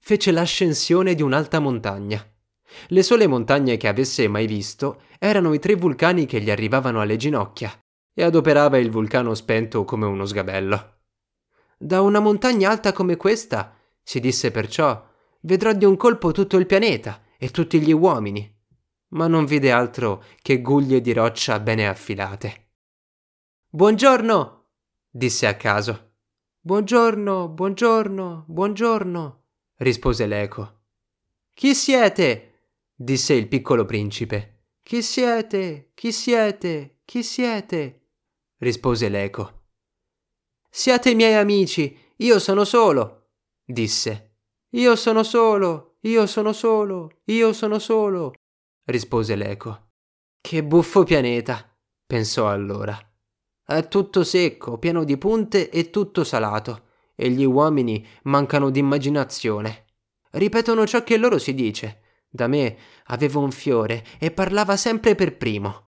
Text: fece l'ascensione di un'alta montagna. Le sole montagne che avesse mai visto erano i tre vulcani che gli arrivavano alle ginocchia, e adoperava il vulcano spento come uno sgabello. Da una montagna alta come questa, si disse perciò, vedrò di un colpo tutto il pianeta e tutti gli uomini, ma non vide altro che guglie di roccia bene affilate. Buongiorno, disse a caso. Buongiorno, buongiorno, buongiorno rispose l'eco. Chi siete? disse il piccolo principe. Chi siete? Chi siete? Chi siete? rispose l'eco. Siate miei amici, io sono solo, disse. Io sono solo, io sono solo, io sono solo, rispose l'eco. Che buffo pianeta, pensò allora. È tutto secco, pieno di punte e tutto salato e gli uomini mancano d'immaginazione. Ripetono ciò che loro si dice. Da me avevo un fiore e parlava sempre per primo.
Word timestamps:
fece 0.00 0.32
l'ascensione 0.32 1.14
di 1.14 1.22
un'alta 1.22 1.60
montagna. 1.60 2.24
Le 2.88 3.02
sole 3.02 3.26
montagne 3.26 3.76
che 3.76 3.88
avesse 3.88 4.26
mai 4.28 4.46
visto 4.46 5.02
erano 5.18 5.52
i 5.52 5.58
tre 5.58 5.74
vulcani 5.74 6.26
che 6.26 6.40
gli 6.40 6.50
arrivavano 6.50 7.00
alle 7.00 7.16
ginocchia, 7.16 7.72
e 8.14 8.22
adoperava 8.22 8.78
il 8.78 8.90
vulcano 8.90 9.34
spento 9.34 9.84
come 9.84 10.06
uno 10.06 10.24
sgabello. 10.24 10.98
Da 11.76 12.00
una 12.00 12.20
montagna 12.20 12.70
alta 12.70 12.92
come 12.92 13.16
questa, 13.16 13.76
si 14.02 14.20
disse 14.20 14.50
perciò, 14.50 15.06
vedrò 15.42 15.72
di 15.72 15.84
un 15.84 15.96
colpo 15.96 16.32
tutto 16.32 16.56
il 16.56 16.66
pianeta 16.66 17.22
e 17.38 17.50
tutti 17.50 17.80
gli 17.80 17.92
uomini, 17.92 18.52
ma 19.08 19.26
non 19.26 19.44
vide 19.44 19.70
altro 19.70 20.24
che 20.42 20.60
guglie 20.60 21.00
di 21.00 21.12
roccia 21.12 21.60
bene 21.60 21.88
affilate. 21.88 22.68
Buongiorno, 23.68 24.66
disse 25.08 25.46
a 25.46 25.54
caso. 25.54 26.14
Buongiorno, 26.60 27.48
buongiorno, 27.48 28.44
buongiorno 28.46 29.39
rispose 29.80 30.26
l'eco. 30.26 30.80
Chi 31.54 31.74
siete? 31.74 32.46
disse 32.94 33.34
il 33.34 33.48
piccolo 33.48 33.84
principe. 33.84 34.64
Chi 34.82 35.02
siete? 35.02 35.90
Chi 35.94 36.12
siete? 36.12 37.00
Chi 37.04 37.22
siete? 37.22 38.08
rispose 38.58 39.08
l'eco. 39.08 39.68
Siate 40.68 41.14
miei 41.14 41.34
amici, 41.34 41.96
io 42.16 42.38
sono 42.38 42.64
solo, 42.64 43.30
disse. 43.64 44.36
Io 44.74 44.94
sono 44.96 45.22
solo, 45.22 45.96
io 46.02 46.26
sono 46.26 46.52
solo, 46.52 47.20
io 47.24 47.52
sono 47.52 47.78
solo, 47.78 48.34
rispose 48.84 49.34
l'eco. 49.34 49.88
Che 50.40 50.64
buffo 50.64 51.02
pianeta, 51.04 51.76
pensò 52.06 52.48
allora. 52.48 52.96
È 53.64 53.88
tutto 53.88 54.24
secco, 54.24 54.78
pieno 54.78 55.04
di 55.04 55.16
punte 55.16 55.70
e 55.70 55.90
tutto 55.90 56.22
salato 56.22 56.88
e 57.22 57.28
gli 57.28 57.44
uomini 57.44 58.02
mancano 58.22 58.70
d'immaginazione. 58.70 59.84
Ripetono 60.30 60.86
ciò 60.86 61.04
che 61.04 61.18
loro 61.18 61.36
si 61.36 61.52
dice. 61.52 62.00
Da 62.30 62.46
me 62.46 62.78
avevo 63.08 63.40
un 63.40 63.50
fiore 63.50 64.02
e 64.18 64.30
parlava 64.30 64.74
sempre 64.78 65.14
per 65.14 65.36
primo. 65.36 65.89